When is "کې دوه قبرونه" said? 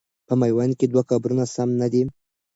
0.79-1.43